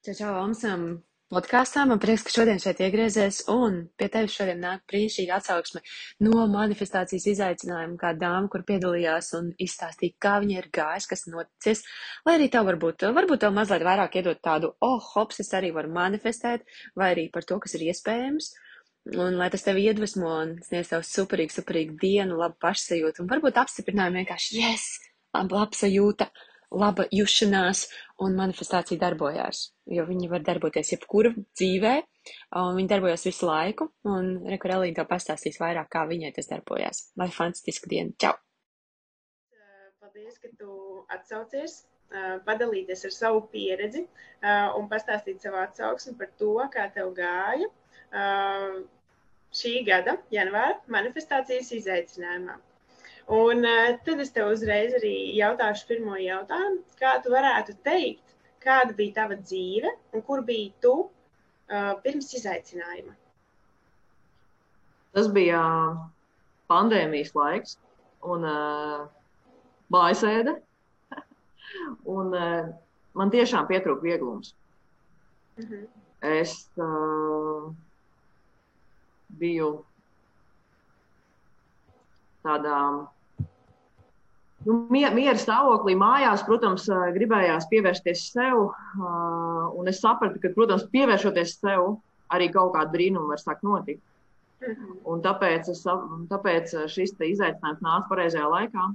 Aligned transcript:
Čau, 0.00 0.14
čau, 0.16 0.30
Amsam! 0.40 0.84
Podkāstā 1.28 1.82
man 1.84 1.98
prieks, 2.00 2.22
ka 2.24 2.32
šodien 2.32 2.56
šeit 2.62 2.78
iegriezies 2.80 3.42
un 3.52 3.74
pie 4.00 4.06
tevis 4.08 4.32
šodien 4.32 4.62
nāk 4.64 4.86
brīnišķīga 4.88 5.34
atsauksme 5.36 5.82
no 6.24 6.46
manifestācijas 6.48 7.26
izaicinājuma, 7.34 7.98
kā 8.00 8.14
dāma, 8.16 8.48
kur 8.48 8.64
piedalījās 8.70 9.28
un 9.36 9.50
izstāstīja, 9.60 10.16
kā 10.24 10.38
viņa 10.40 10.56
ir 10.56 10.70
gājis, 10.72 11.10
kas 11.10 11.26
noticis, 11.28 11.84
lai 12.24 12.38
arī 12.38 12.48
tev 12.54 12.64
varbūt, 12.70 13.04
varbūt 13.18 13.44
tev 13.44 13.52
mazliet 13.58 13.84
vairāk 13.90 14.16
iedot 14.22 14.40
tādu, 14.48 14.72
oh, 14.88 14.96
hops, 15.12 15.42
es 15.44 15.52
arī 15.60 15.74
varu 15.76 15.92
manifestēt, 15.98 16.64
vai 16.96 17.12
arī 17.12 17.28
par 17.36 17.44
to, 17.44 17.60
kas 17.60 17.76
ir 17.76 17.84
iespējams. 17.90 18.54
Un 19.20 19.36
lai 19.36 19.50
tas 19.52 19.68
tevi 19.68 19.84
iedvesmo 19.84 20.32
un 20.32 20.56
sniedz 20.64 20.94
tev 20.94 21.04
superīgu, 21.04 21.60
superīgu 21.60 22.00
dienu, 22.00 22.40
labu 22.40 22.56
pašsajūtu 22.64 23.20
un 23.20 23.28
varbūt 23.36 23.60
apstiprinājumu 23.66 24.24
vienkārši, 24.24 24.64
yes, 24.64 24.94
labsajūta. 25.36 26.32
Laba 26.32 26.49
laba 26.70 27.06
jušanās 27.10 27.86
un 28.22 28.36
manifestācija 28.38 29.00
darbojās. 29.00 29.70
Jo 29.90 30.04
viņi 30.08 30.30
var 30.30 30.44
darboties 30.46 30.92
jebkura 30.94 31.32
dzīvē, 31.34 31.94
un 32.60 32.76
viņi 32.78 32.92
darbojas 32.92 33.26
visu 33.26 33.48
laiku. 33.48 33.90
Un 34.06 34.36
Rekurelīna 34.50 35.00
tev 35.00 35.08
pastāstīs 35.10 35.60
vairāk, 35.62 35.90
kā 35.92 36.04
viņai 36.10 36.32
tas 36.36 36.50
darbojās. 36.52 37.10
Lai 37.18 37.30
fantastiska 37.34 37.90
diena! 37.90 38.14
Čau! 38.20 38.36
Paldies, 40.00 40.38
ka 40.42 40.52
tu 40.58 41.04
atsaucies, 41.10 41.82
padalīties 42.46 43.04
ar 43.06 43.14
savu 43.14 43.44
pieredzi 43.52 44.06
un 44.78 44.88
pastāstīt 44.90 45.42
savu 45.42 45.60
atsauksmi 45.62 46.16
par 46.18 46.32
to, 46.38 46.54
kā 46.74 46.88
tev 46.94 47.12
gāja 47.18 47.68
šī 49.60 49.80
gada 49.86 50.16
janvāra 50.34 50.78
manifestācijas 50.90 51.70
izaicinājumā. 51.78 52.58
Un 53.30 53.62
uh, 53.62 53.92
tad 54.02 54.18
es 54.24 54.32
tev 54.34 54.48
uzreiz 54.50 54.94
arī 54.98 55.14
jautāšu 55.38 55.86
pirmo 55.86 56.16
jautājumu. 56.18 56.80
Kā 56.98 57.12
tu 57.22 57.30
varētu 57.30 57.76
teikt, 57.86 58.32
kāda 58.64 58.96
bija 58.96 59.20
tava 59.20 59.36
dzīve 59.38 59.92
un 60.14 60.24
kur 60.26 60.42
biji 60.48 60.72
tu 60.82 60.94
uh, 61.06 61.92
pirms 62.02 62.32
izaicinājuma? 62.34 63.14
Tas 65.14 65.28
bija 65.34 65.60
pandēmijas 66.70 67.30
laiks 67.38 67.76
un 68.26 68.48
uh, 68.50 69.06
mājasēde. 69.94 70.56
un 72.16 72.34
uh, 72.34 72.72
man 73.14 73.30
tiešām 73.30 73.70
pietrūka 73.70 74.08
vieglums. 74.08 74.56
Mhm. 75.60 75.70
-huh. 75.70 75.86
Es 76.20 76.68
uh, 76.76 77.70
biju 79.38 79.70
tādā 82.44 82.76
Nu, 84.68 84.74
miera 84.92 85.38
stāvoklī 85.40 85.94
mājās, 85.96 86.42
protams, 86.44 86.84
gribējās 87.14 87.68
pievērsties 87.70 88.26
sev. 88.34 88.66
Un 89.00 89.88
es 89.88 90.02
sapratu, 90.02 90.40
ka, 90.42 90.52
protams, 90.56 90.84
pievēršoties 90.92 91.56
sev, 91.62 91.94
arī 92.34 92.50
kaut 92.52 92.74
kāda 92.76 92.92
brīnuma 92.92 93.32
var 93.32 93.40
sākt 93.40 93.64
notikt. 93.64 94.02
Mhm. 94.60 94.98
Un 95.08 95.22
tāpēc, 95.24 95.70
es, 95.72 95.84
tāpēc 96.28 96.74
šis 96.92 97.14
izaicinājums 97.16 97.80
nāca 97.84 98.10
pareizajā 98.10 98.50
laikā. 98.52 98.90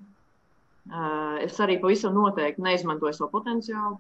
Es 1.42 1.58
arī 1.64 1.80
pavisam 1.82 2.14
noteikti 2.14 2.62
neizmantoju 2.62 3.18
savu 3.18 3.32
potenciālu. 3.34 3.98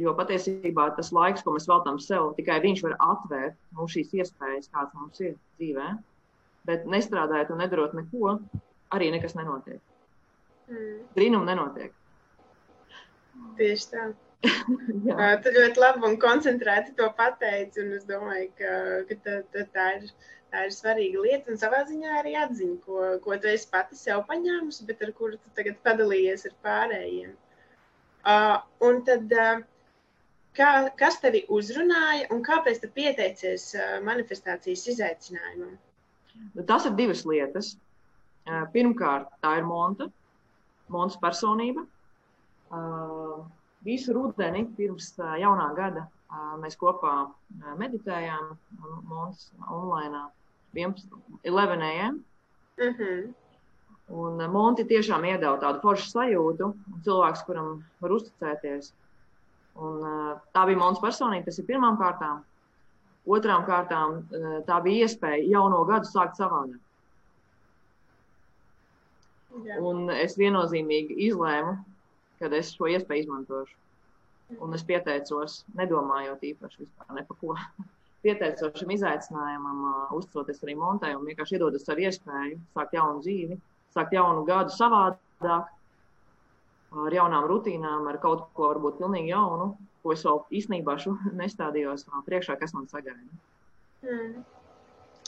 Jo 0.00 0.12
patiesībā 0.16 0.90
tas 0.96 1.12
laiks, 1.12 1.44
ko 1.44 1.54
mēs 1.54 1.68
veltām 1.68 1.98
sev, 2.00 2.30
tikai 2.36 2.58
viņš 2.64 2.82
var 2.84 2.96
atvērt 3.00 3.56
mums 3.76 3.92
šīs 3.96 4.12
iespējas, 4.16 4.68
kādas 4.72 4.96
mums 4.96 5.20
ir 5.24 5.36
dzīvē. 5.60 5.90
Bet 6.68 6.88
nestrādājot 6.88 7.52
un 7.52 7.62
nedarot 7.62 7.94
neko, 7.96 8.34
arī 8.94 9.10
nekas 9.14 9.34
nenotiek. 9.38 9.80
Mm. 10.70 11.02
Brīnumi 11.16 11.50
nenotiek. 11.50 11.92
Tieši 13.58 13.90
tā. 13.92 14.06
tu 15.42 15.52
ļoti 15.54 15.80
labi 15.80 16.04
un 16.08 16.16
koncentrēti 16.22 16.94
to 16.98 17.08
pateici. 17.18 17.84
Es 17.98 18.06
domāju, 18.08 18.50
ka, 18.58 18.72
ka 19.08 19.18
tā, 19.24 19.36
tā, 19.54 19.64
tā, 19.74 19.86
ir, 20.00 20.34
tā 20.52 20.66
ir 20.68 20.74
svarīga 20.74 21.22
lieta. 21.24 21.52
Un 21.52 21.60
savā 21.60 21.82
ziņā 21.88 22.18
arī 22.20 22.36
atziņa, 22.42 22.76
ko, 22.86 23.06
ko 23.24 23.38
tu 23.42 23.50
esi 23.52 23.70
pati 23.72 23.98
sev 23.98 24.24
paņēmusi, 24.30 24.86
bet 24.90 25.02
ar 25.06 25.14
kuru 25.16 25.40
tu 25.40 25.54
tagad 25.58 25.80
padalījies 25.86 26.46
ar 26.50 26.58
pārējiem. 26.66 27.32
Uh, 28.26 28.56
un 28.82 29.02
tad, 29.06 29.30
uh, 29.30 29.64
kā, 30.58 30.70
kas 30.98 31.20
tevi 31.22 31.44
uzrunāja 31.52 32.26
un 32.34 32.42
kāpēc 32.46 32.80
tu 32.82 32.90
pieteicies 32.94 33.68
uh, 33.78 33.98
manifestācijas 34.06 34.86
izaicinājumam? 34.94 35.76
Nu, 36.56 36.64
tas 36.68 36.88
ir 36.88 36.96
divas 36.98 37.22
lietas. 37.28 37.76
Pirmkārt, 38.46 39.30
tā 39.42 39.56
ir 39.58 39.64
Monta, 39.66 40.06
Montas 40.92 41.18
personība. 41.18 41.82
Visu 43.86 44.14
rudeni 44.14 44.64
pirms 44.76 45.12
jaunā 45.40 45.72
gada 45.74 46.06
mēs 46.62 46.78
kopā 46.78 47.14
meditējām 47.80 48.54
Montas 49.10 49.50
online 49.70 50.26
11. 50.76 51.10
11 51.42 51.82
a.m. 51.82 52.22
Mm 52.78 52.94
-hmm. 52.94 53.34
Un 54.08 54.50
Monti 54.50 54.84
tiešām 54.84 55.24
iedeva 55.24 55.58
tādu 55.58 55.80
foršu 55.82 56.10
sajūtu, 56.10 56.74
cilvēks, 57.04 57.44
kuram 57.46 57.84
var 58.00 58.10
uzticēties. 58.10 58.92
Un, 59.74 60.02
tā 60.54 60.66
bija 60.66 60.78
Montas 60.78 61.02
personība, 61.02 61.44
tas 61.44 61.58
ir 61.58 61.66
pirmām 61.66 61.98
kārtām. 61.98 62.44
Otrām 63.26 63.64
kārtām 63.66 64.22
tā 64.66 64.82
bija 64.82 65.06
iespēja 65.06 65.50
jauno 65.50 65.84
gadu 65.84 66.06
sākt 66.06 66.38
savādāk. 66.38 66.85
Jā. 69.64 69.78
Un 69.80 70.10
es 70.12 70.36
viennozīmīgi 70.36 71.16
izlēmu, 71.30 71.76
ka 72.40 72.50
es 72.58 72.72
šo 72.76 72.90
iespēju 72.92 73.24
izmantošu. 73.24 73.76
Un 74.62 74.76
es 74.76 74.84
pieteicos, 74.86 75.62
nedomājot 75.78 76.44
īpaši 76.46 76.84
vispār 76.84 77.14
ne 77.16 77.24
par 77.26 77.38
ko. 77.40 77.54
Pieteicos 78.26 78.74
šim 78.80 78.92
izaicinājumam, 78.94 79.82
uzticoties 80.16 80.62
arī 80.64 80.74
Montai 80.78 81.12
un 81.14 81.26
vienkārši 81.28 81.56
iedodot 81.56 81.82
savu 81.82 82.06
iespēju 82.06 82.58
sākt 82.74 82.94
jaunu 82.96 83.22
dzīvi, 83.22 83.58
sākt 83.94 84.14
jaunu 84.16 84.42
gadu 84.48 84.74
savādāk, 84.74 85.68
ar 87.06 87.16
jaunām 87.18 87.46
rutīnām, 87.50 88.06
ar 88.10 88.18
kaut 88.22 88.48
ko 88.56 88.70
varbūt 88.72 88.98
pilnīgi 89.00 89.30
jaunu, 89.30 89.72
ko 90.02 90.14
es 90.14 90.24
vēl 90.26 90.42
īstenībā 90.60 90.98
nestādījos 91.42 92.06
priekšā, 92.26 92.58
kas 92.60 92.74
man 92.74 92.90
sagaida. 92.90 93.42
Mm. 94.06 94.44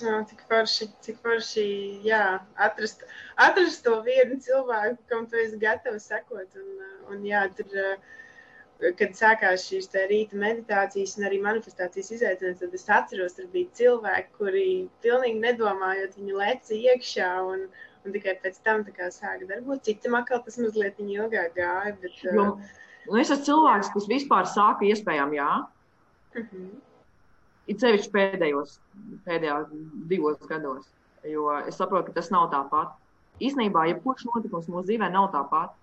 Jā, 0.05 0.21
cik 0.31 0.45
forši, 0.51 0.87
cik 1.05 1.19
forši 1.25 1.65
jā, 2.07 2.23
atrast, 2.67 3.03
atrast 3.41 3.83
to 3.87 3.97
vienu 4.07 4.39
cilvēku, 4.45 4.99
kam 5.11 5.27
tu 5.31 5.39
esi 5.43 5.59
gatavs 5.63 6.09
sekot. 6.11 6.57
Un, 6.61 6.87
un 7.13 7.27
jā, 7.27 7.43
tur, 7.59 7.77
kad 8.99 9.15
sākās 9.19 9.67
šīs 9.67 9.91
rīta 10.11 10.39
meditācijas 10.39 11.17
un 11.19 11.29
arī 11.29 11.41
manifestācijas 11.43 12.13
izaicinājums, 12.17 12.63
tad 12.63 12.75
es 12.79 12.89
atceros, 12.99 13.37
tur 13.39 13.51
bija 13.55 13.71
cilvēki, 13.81 14.35
kuri 14.39 14.67
pilnīgi 15.05 15.43
nedomājot, 15.43 16.19
viņi 16.21 16.41
leca 16.43 16.79
iekšā 16.79 17.31
un, 17.53 17.65
un 18.05 18.17
tikai 18.17 18.39
pēc 18.45 18.61
tam 18.67 18.85
sāka 18.87 19.49
darboties. 19.49 19.87
Citam 19.89 20.19
atkal 20.21 20.45
tas 20.47 20.61
mazliet 20.63 21.01
ilgāk 21.03 21.57
gāja. 21.59 21.97
Bet, 22.03 22.21
jo, 22.23 22.51
nu, 23.09 23.17
es 23.19 23.31
esmu 23.31 23.45
cilvēks, 23.51 23.95
kas 23.97 24.11
vispār 24.11 24.47
sāka 24.47 24.87
iespējām 24.93 25.35
jā. 25.41 25.55
Uh 26.37 26.43
mhm. 26.43 26.53
-huh. 26.53 26.77
It 27.69 27.83
sevišķi 27.83 28.13
pēdējos, 28.15 28.79
pēdējos 29.27 29.73
divos 30.09 30.41
gados, 30.49 30.87
jo 31.29 31.51
es 31.61 31.77
saprotu, 31.77 32.09
ka 32.09 32.21
tas 32.21 32.31
nav 32.33 32.49
tāpat. 32.55 32.95
Īsnībā, 33.45 33.85
ja 33.91 33.99
kurš 34.03 34.25
notikums 34.27 34.71
mūsu 34.73 34.89
dzīvē 34.89 35.11
nav 35.13 35.29
tāpat, 35.35 35.75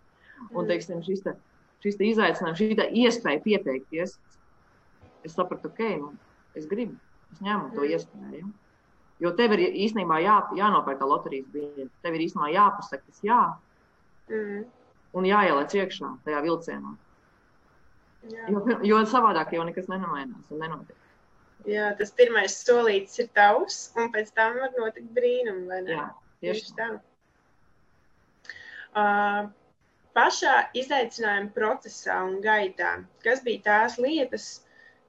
un 0.50 0.64
mm. 0.64 0.70
teiksim, 0.72 1.04
šis, 1.06 1.22
te, 1.24 1.36
šis 1.86 2.00
te 2.00 2.10
izaicinājums, 2.10 2.60
šī 2.60 2.90
iespēja 3.06 3.44
pieteikties, 3.46 4.18
es 5.26 5.38
sapratu, 5.38 5.72
ok, 5.72 5.84
nu, 6.02 6.12
es 6.58 6.68
gribu, 6.72 6.98
es 7.34 7.44
ņemu 7.46 7.72
to 7.76 7.86
mm. 7.86 7.94
iespēju. 7.94 8.52
Jo 9.24 9.32
tev 9.38 9.54
ir 9.56 9.64
īstenībā 9.86 10.20
jā, 10.26 10.40
jānopērk 10.58 11.06
loterijas 11.08 11.48
biļete. 11.54 11.88
Tev 12.04 12.18
ir 12.18 12.26
īstenībā 12.26 12.50
jāpasaka, 12.52 13.06
kas 13.08 13.24
jā. 13.24 13.40
Mm. 14.28 14.66
Un 15.16 15.28
jāieliec 15.30 15.72
iekšā 15.78 16.10
tajā 16.26 16.42
vilcienā. 16.44 16.98
Jā. 18.34 18.50
Jo, 18.52 18.80
jo 18.84 19.00
savādāk 19.08 19.54
jau 19.56 19.64
nekas 19.64 19.88
nenomainās 19.88 20.52
un 20.52 20.64
nenotiek. 20.66 21.05
Jā, 21.66 21.90
tas 21.98 22.12
pirmais 22.14 22.56
solītis 22.62 23.18
ir 23.24 23.30
tavs, 23.34 23.78
un 23.98 24.12
pēc 24.14 24.32
tam 24.38 24.60
var 24.62 24.74
notikt 24.78 25.10
brīnumi. 25.18 25.80
Jā, 25.90 26.10
tieši 26.44 26.74
tā. 26.78 26.90
Uh, 28.96 29.48
pašā 30.16 30.54
izaicinājuma 30.78 31.50
procesā 31.56 32.20
un 32.28 32.38
gaitā, 32.44 32.92
kas 33.26 33.42
bija 33.48 33.64
tās 33.66 33.98
lietas, 34.00 34.46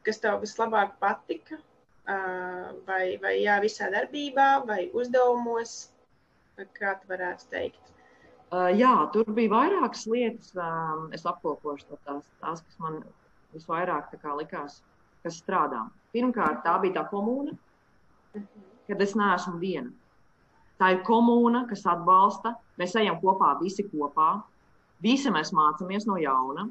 kas 0.06 0.23
tev 0.23 0.41
vislabāk 0.47 0.97
patika, 1.03 1.61
uh, 1.61 2.73
vai, 2.88 3.02
vai 3.23 3.37
jā, 3.43 3.61
visā 3.62 3.91
darbībā, 3.93 4.49
vai 4.67 4.87
uzdevumos, 4.97 5.76
kā 6.81 6.97
tu 7.02 7.12
varētu 7.12 7.52
teikt? 7.52 7.94
Uh, 8.47 8.73
jā, 8.73 8.97
tur 9.12 9.29
bija 9.37 9.52
vairākas 9.52 10.09
lietas. 10.09 10.55
Um, 10.56 11.11
es 11.12 11.29
apkopošu 11.29 12.00
tās, 12.06 12.25
tās, 12.41 12.64
kas 12.64 12.81
man 12.81 13.02
visvairāk 13.52 14.14
likās 14.41 14.81
kas 15.26 15.41
strādā. 15.43 15.82
Pirmkārt, 16.17 16.63
tā 16.65 16.79
bija 16.81 17.03
tā 17.03 17.05
komūna, 17.11 17.53
kad 18.89 19.03
es 19.05 19.13
neesmu 19.19 19.59
viena. 19.61 19.91
Tā 20.81 20.95
ir 20.95 21.03
komūna, 21.05 21.67
kas 21.69 21.85
atbalsta. 21.89 22.55
Mēs 22.81 22.97
ejam 22.97 23.19
kopā, 23.21 23.55
visi 23.61 23.85
kopā. 23.91 24.31
Visi 25.05 25.33
mēs 25.33 25.53
mācāmies 25.57 26.09
no 26.09 26.17
jauna. 26.21 26.69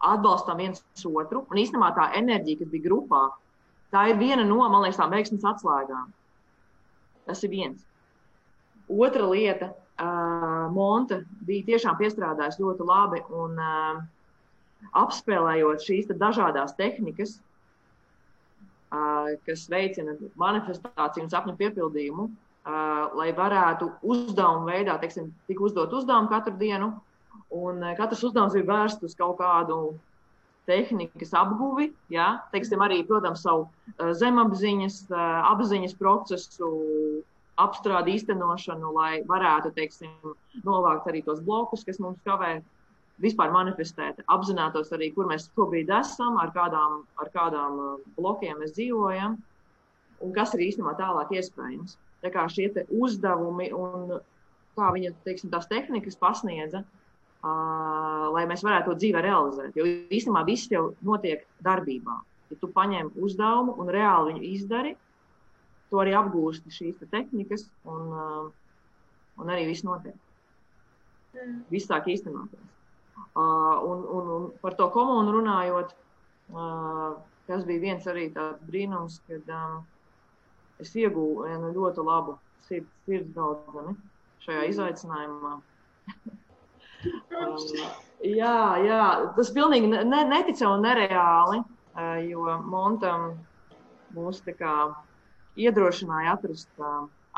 atbalstam 0.00 0.56
viens 0.56 0.80
otru. 1.04 1.42
Un 1.52 1.58
īstenībā 1.60 1.90
tā 1.92 2.06
enerģija, 2.16 2.62
kas 2.62 2.68
bija 2.72 2.86
grupā, 2.86 3.18
tā 3.92 4.06
ir 4.08 4.16
viena 4.16 4.46
no, 4.48 4.62
man 4.62 4.80
liekas, 4.80 4.96
tām 4.96 5.12
veiksmes 5.12 5.44
atslēgām. 5.44 6.06
Tas 7.26 7.44
ir 7.44 7.52
viens. 7.52 7.82
Otra 8.88 9.26
lieta, 9.28 9.74
uh, 10.00 10.72
Monte 10.72 11.20
bija 11.44 11.66
tiešām 11.68 11.98
piestrādājusi 12.00 12.64
ļoti 12.64 12.86
labi 12.88 13.20
un 13.42 13.60
uh, 13.60 14.00
apspēlējot 15.02 15.84
šīs 15.84 16.08
dažādas 16.16 16.72
tehnikas, 16.80 17.36
kas 19.46 19.68
veicina 19.70 20.16
manifestāciju 20.40 21.24
un 21.24 21.30
sapņu 21.30 21.54
piepildījumu, 21.60 22.26
uh, 22.26 23.16
lai 23.18 23.30
varētu 23.36 23.90
uzdevumu 24.02 24.66
veidā, 24.70 24.96
teiksim, 25.02 25.30
tik 25.46 25.62
uzdot 25.62 25.92
uzdevumu 25.94 26.30
katru 26.32 26.56
dienu, 26.58 26.92
un 27.54 27.82
uh, 27.84 27.94
katrs 27.98 28.24
uzdevums 28.26 28.56
ir 28.58 28.66
vērsts 28.68 29.06
uz 29.06 29.14
kaut 29.18 29.38
kādu 29.38 29.94
tehnikas 30.70 31.32
apguvi, 31.34 31.90
ja? 32.12 32.40
teiksim, 32.54 32.82
arī, 32.84 33.02
protams, 33.06 33.44
savu 33.46 33.66
uh, 33.68 34.10
zemapziņas, 34.18 35.04
uh, 35.10 35.22
apziņas 35.52 35.96
procesu 35.98 36.70
apstrādi 37.60 38.16
īstenošanu, 38.16 38.92
lai 38.96 39.12
varētu, 39.28 39.72
teiksim, 39.76 40.12
novākt 40.64 41.08
arī 41.10 41.22
tos 41.26 41.42
blokus, 41.44 41.84
kas 41.84 42.00
mums 42.02 42.20
kavē 42.24 42.58
vispār 43.20 43.52
manifestēt, 43.52 44.22
apzinātos 44.32 44.92
arī, 44.96 45.10
kur 45.14 45.28
mēs 45.28 45.48
šobrīd 45.52 45.90
esam, 46.00 46.38
ar 46.40 46.52
kādām, 46.54 47.02
ar 47.20 47.32
kādām 47.34 47.80
uh, 47.80 47.96
blokiem 48.16 48.60
mēs 48.62 48.74
dzīvojam 48.78 49.36
un 50.20 50.32
kas 50.36 50.54
ir 50.56 50.64
īstenībā 50.68 50.94
tālāk 50.98 51.32
iespējams. 51.36 51.96
Tā 52.20 52.32
kā 52.32 52.44
šie 52.52 52.68
uzdevumi 52.92 53.70
un 53.72 54.18
kā 54.76 54.90
viņa 54.94 55.12
teiksim, 55.24 55.52
tās 55.52 55.68
tehnikas 55.70 56.18
pasniedza, 56.20 56.82
uh, 56.84 58.26
lai 58.34 58.46
mēs 58.48 58.64
varētu 58.66 58.90
to 58.90 58.98
dzīvē 59.00 59.24
realizēt. 59.24 59.76
Jo 59.76 59.86
īstenībā 59.88 60.44
viss 60.48 60.72
jau 60.72 60.90
notiek 61.06 61.46
darbībā. 61.64 62.18
Ja 62.50 62.58
tu 62.60 62.70
paņem 62.74 63.12
uzdevumu 63.20 63.76
un 63.80 63.92
reāli 63.92 64.34
viņu 64.34 64.48
izdari, 64.50 64.96
to 65.90 66.00
arī 66.02 66.14
apgūsti 66.18 66.72
šīs 66.74 66.98
te 67.00 67.08
tehnikas, 67.10 67.66
un, 67.88 68.10
uh, 68.10 68.50
un 69.40 69.54
arī 69.54 69.68
viss 69.70 69.86
notiek. 69.86 70.16
Mm. 71.34 71.62
Viss 71.70 71.88
sāk 71.90 72.08
īstenoties. 72.10 72.79
Un, 73.40 74.04
un, 74.18 74.30
un 74.36 74.46
par 74.60 74.74
to 74.78 74.88
komunu 74.94 75.36
runājot, 75.36 75.94
tas 77.46 77.64
bija 77.68 77.84
viens 77.86 78.06
arī 78.10 78.28
tāds 78.34 78.60
brīnums, 78.66 79.20
kad 79.30 79.52
es 80.82 80.94
iegūstu 80.96 81.46
vienu 81.46 81.72
ļoti 81.76 82.04
labu 82.06 82.36
sirds, 82.66 82.90
sirds 83.06 83.34
draugu 83.36 83.96
šajā 84.46 84.68
izaicinājumā. 84.74 85.58
Um, 87.00 87.54
jā, 88.20 88.56
jā, 88.84 89.04
tas 89.32 89.50
pilnīgi 89.56 89.88
ne, 89.88 90.02
neticami 90.04 90.68
un 90.68 90.82
nereāli, 90.84 91.60
jo 92.28 92.58
Montam 92.68 93.38
mūs 94.12 94.42
kā 94.58 94.74
iedrošināja 95.56 96.34
atrast, 96.36 96.68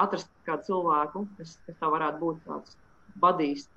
atrast 0.02 0.32
kādu 0.48 0.66
cilvēku, 0.66 1.22
kas, 1.38 1.54
kas 1.68 1.78
tā 1.78 1.92
varētu 1.94 2.18
būt 2.24 2.42
tāds 2.48 2.74
badījis 3.22 3.68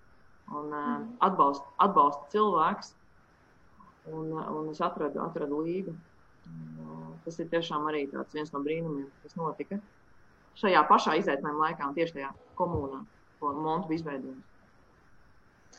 un 0.52 0.74
uh, 0.74 1.02
atbalsta, 1.26 1.66
atbalsta 1.82 2.30
cilvēks. 2.36 2.94
Un, 4.14 4.30
un 4.38 4.70
es 4.70 4.82
atradu, 4.86 5.18
atradu 5.24 5.64
līgu. 5.66 5.96
Tas 7.26 7.40
ir 7.42 7.50
tiešām 7.50 7.88
arī 7.90 8.04
viens 8.34 8.52
no 8.54 8.62
brīnumiem, 8.62 9.08
kas 9.24 9.34
notika 9.40 9.80
šajā 10.62 10.84
pašā 10.90 11.16
izaicinājuma 11.20 11.70
laikā 11.70 11.88
un 11.90 11.96
tieši 11.98 12.20
tajā 12.20 12.30
komunā, 12.60 13.02
ko 13.40 13.54
Monta 13.58 13.90
bija 13.90 14.02
izveidojusi. 14.04 14.44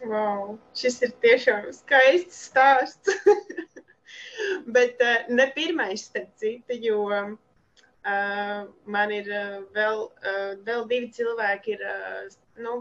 Wow, 0.04 0.56
šis 0.76 0.98
ir 1.06 1.14
tiešām 1.24 1.70
skaists 1.72 2.42
stāsts. 2.50 3.14
Bet 4.76 5.00
uh, 5.02 5.24
ne 5.32 5.46
pirmais, 5.54 6.04
starp 6.10 6.34
citu, 6.40 6.76
jo 6.82 7.06
uh, 7.08 7.30
man 8.84 9.14
ir 9.14 9.30
uh, 9.32 9.62
vēl, 9.76 10.04
uh, 10.10 10.50
vēl 10.66 10.84
divi 10.90 11.08
cilvēki, 11.16 11.78
ir 11.78 11.86
uh, 11.88 12.36
nu, 12.62 12.76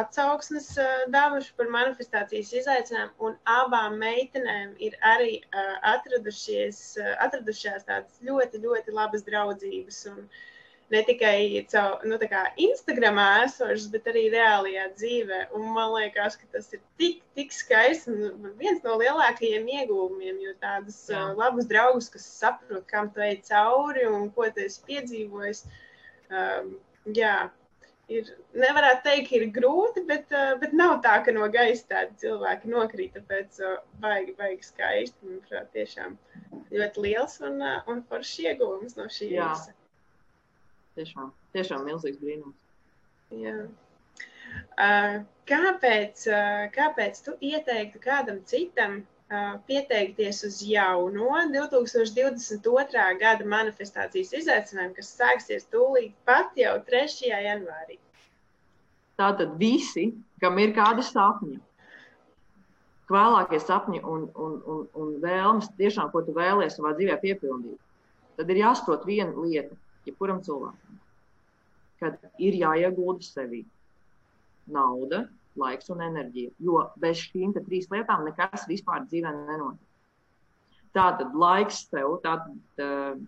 atsauksmes 0.00 0.68
uh, 0.80 1.02
devuši 1.14 1.54
par 1.58 1.72
manifestācijas 1.74 2.52
izaicinājumu, 2.62 3.12
un 3.28 3.36
abām 3.48 3.98
meitenēm 4.02 4.76
ir 4.82 4.96
arī 5.06 5.40
uh, 5.40 5.74
atradušies, 5.94 6.80
uh, 7.00 7.12
atradušās 7.26 7.86
tādas 7.88 8.22
ļoti, 8.26 8.62
ļoti 8.64 8.96
labas 8.96 9.26
draudzības. 9.26 10.00
Un, 10.12 10.24
ne 10.90 11.02
tikai 11.06 11.66
caur 11.70 12.02
nu, 12.10 12.18
Instagramā 12.64 13.26
esošas, 13.44 13.86
bet 13.92 14.08
arī 14.10 14.24
reālajā 14.32 14.88
dzīvē. 14.96 15.40
Un 15.54 15.68
man 15.76 15.92
liekas, 15.94 16.36
ka 16.40 16.48
tas 16.56 16.72
ir 16.74 16.82
tik, 16.98 17.20
tik 17.38 17.54
skaisti 17.54 18.10
un 18.10 18.50
viens 18.58 18.82
no 18.82 18.96
lielākajiem 18.98 19.70
iegūmiem, 19.76 20.42
jo 20.42 20.56
tādus 20.62 20.98
Jā. 21.12 21.28
uh, 21.28 21.38
labus 21.38 21.70
draugus, 21.70 22.10
kas 22.10 22.26
saprot, 22.40 22.82
kam 22.90 23.12
tu 23.14 23.22
ej 23.22 23.38
cauri 23.46 24.08
un 24.10 24.28
ko 24.34 24.50
tu 24.50 24.66
esi 24.66 24.82
piedzīvojis. 24.90 25.64
Um, 26.30 26.74
jā, 27.14 27.36
ir, 28.10 28.30
nevarētu 28.58 29.04
teikt, 29.06 29.34
ir 29.38 29.48
grūti, 29.54 30.04
bet, 30.08 30.30
uh, 30.34 30.54
bet 30.62 30.74
nav 30.76 30.98
tā, 31.04 31.16
ka 31.24 31.34
no 31.36 31.48
gaisa 31.52 31.86
tādi 31.94 32.26
cilvēki 32.26 32.70
nokrīt. 32.72 33.16
Tāpēc 33.18 33.60
uh, 33.64 33.76
baigi, 34.02 34.36
baigi 34.38 34.70
skaisti. 34.70 35.18
Manuprāt, 35.26 35.70
tiešām 35.76 36.16
ļoti 36.74 37.06
liels 37.06 37.38
un, 37.46 37.60
uh, 37.62 37.80
un 37.90 38.02
foršs 38.10 38.38
iegūms 38.46 38.98
no 39.00 39.08
šī 39.10 39.34
visa 39.36 39.74
tiešām, 41.00 41.30
tiešām 41.56 41.86
milzīgs 41.88 42.20
brīnums. 42.22 42.56
Jā. 43.40 43.56
Kāpēc, 45.50 46.24
kāpēc 46.74 47.20
tu 47.26 47.36
ieteiktu 47.46 48.00
kādam 48.02 48.40
citam 48.50 49.00
pieteikties 49.66 50.42
uz 50.44 50.58
jauno 50.66 51.30
2022. 51.54 53.04
gada 53.20 53.46
manifestācijas 53.46 54.32
izaicinājumu, 54.40 54.96
kas 54.96 55.12
sāksies 55.14 55.68
tūlīt 55.70 56.14
pat 56.26 56.56
jau 56.58 56.74
3. 56.88 57.30
janvārī? 57.30 57.98
Tātad 59.20 59.54
visi, 59.60 60.08
kam 60.42 60.58
ir 60.58 60.72
kādi 60.74 61.04
sapņi, 61.06 61.60
vēlākie 63.10 63.60
sapņi 63.62 64.02
un, 64.02 64.26
un, 64.34 64.58
un, 64.66 64.84
un 64.98 65.14
vēlmes, 65.22 65.70
tiešām, 65.78 66.10
ko 66.10 66.24
tu 66.26 66.34
vēlēsies 66.34 66.78
savā 66.80 66.94
dzīvē 66.98 67.18
piepildīt, 67.22 67.78
tad 68.38 68.50
ir 68.50 68.62
jāsaprot 68.64 69.06
viena 69.06 69.34
lieta 69.36 69.76
jebkuram 70.08 70.40
cilvēkam, 70.46 71.00
kad 72.02 72.18
ir 72.42 72.56
jāiegulda 72.64 73.26
sevi 73.26 73.64
nauda, 74.70 75.26
laiks 75.58 75.90
un 75.92 76.02
enerģija. 76.04 76.52
Jo 76.62 76.84
bez 77.02 77.22
šīm 77.30 77.54
trīs 77.56 77.88
lietām 77.92 78.24
nekas 78.26 78.66
vispār 78.70 79.06
dzīvē 79.06 79.32
nenotiek. 79.34 79.86
Tātad 80.94 81.34
laiks 81.38 81.84
sev, 81.86 82.16
tātad 82.24 82.82
uh, 82.82 83.18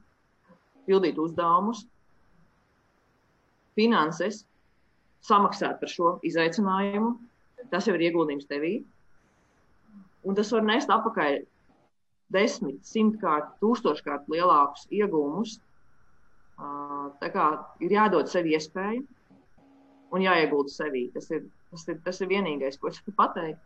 pildīt 0.87 1.19
uzdevumus, 1.23 1.85
finanses, 3.79 4.43
samaksāt 5.23 5.79
par 5.81 5.91
šo 5.91 6.17
izaicinājumu. 6.27 7.15
Tas 7.71 7.87
jau 7.87 7.95
ir 7.95 8.09
ieguldījums 8.09 8.49
tevī. 8.51 8.81
Un 10.27 10.35
tas 10.39 10.51
var 10.55 10.67
nest 10.67 10.91
apakaļ 10.91 11.43
desmit, 12.35 12.81
simtkārt, 12.87 13.55
tūkstoškārt 13.63 14.27
lielākus 14.33 14.89
iegūmus 14.91 15.61
Tā 17.23 17.31
kā 17.33 17.47
ir 17.83 17.95
jādod 17.97 18.31
sev 18.31 18.47
iespēju 18.51 19.03
un 20.13 20.25
jāiegulda 20.25 20.73
sevī. 20.73 21.07
Tas 21.15 21.31
ir, 21.33 21.45
tas 21.73 21.87
ir, 21.89 21.99
tas 22.05 22.21
ir 22.21 22.31
vienīgais, 22.31 22.79
ko 22.79 22.93
es 22.93 23.01
varu 23.03 23.17
pateikt. 23.19 23.61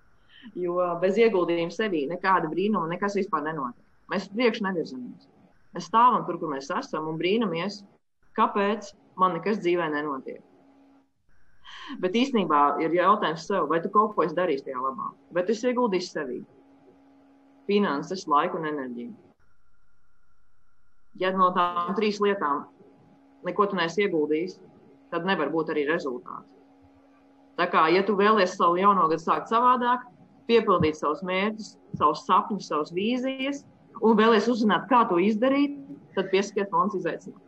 Jo 0.54 0.78
bez 1.02 1.18
ieguldījuma 1.18 1.74
sevī 1.74 2.04
nekāda 2.10 2.48
brīnuma, 2.52 2.86
nekas 2.92 3.16
vispār 3.18 3.42
nenotiek. 3.48 3.82
Mēs 4.12 4.28
priekš 4.30 4.62
nevirzamies. 4.62 5.26
Mēs 5.74 5.88
stāvam 5.90 6.22
tur, 6.26 6.38
kur 6.40 6.52
mēs 6.52 6.70
esam 6.70 7.08
un 7.10 7.18
brīnamies, 7.20 7.80
kāpēc 8.38 8.92
man 9.18 9.34
nekas 9.36 9.58
dzīvē 9.64 9.88
nenotiek. 9.92 10.44
Bet 12.02 12.14
īstenībā 12.18 12.78
ir 12.84 12.94
jautājums 12.94 13.46
sev, 13.48 13.66
vai 13.70 13.80
tu 13.82 13.90
kaut 13.92 14.14
ko 14.14 14.24
esi 14.24 14.36
darījis 14.38 14.64
tajā 14.66 14.80
labā, 14.82 15.10
vai 15.34 15.44
tu 15.46 15.54
esi 15.54 15.70
ieguldījis 15.72 16.12
sevī 16.14 16.38
finanses, 17.66 18.26
laiku 18.30 18.60
un 18.60 18.68
enerģiju. 18.70 19.14
Ja 21.18 21.32
no 21.34 21.50
tām 21.56 21.94
trīs 21.98 22.20
lietām 22.22 22.66
neko 23.46 23.66
tu 23.70 23.78
neesi 23.78 24.04
ieguldījis, 24.04 24.58
tad 25.12 25.26
nevar 25.28 25.50
būt 25.54 25.72
arī 25.74 25.86
rezultāts. 25.88 26.55
Tā 27.56 27.66
kā, 27.72 27.86
ja 27.92 28.02
tu 28.04 28.16
vēlies 28.18 28.56
savu 28.58 28.76
jauno 28.80 29.06
gadu 29.10 29.22
sākt 29.22 29.48
savādāk, 29.52 30.04
piepildīt 30.50 30.98
savus 30.98 31.22
mērķus, 31.26 31.72
savus 31.96 32.26
sapņus, 32.28 32.68
savus 32.68 32.92
vīzijas, 32.96 33.64
un 34.04 34.18
vēlies 34.18 34.48
uzzināt, 34.52 34.86
kā 34.90 35.06
to 35.10 35.18
izdarīt, 35.22 35.78
tad 36.16 36.30
pieskaties 36.32 36.72
mums 36.74 36.96
izaicinājumu. 37.00 37.42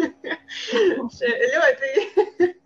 ļoti, 1.54 1.90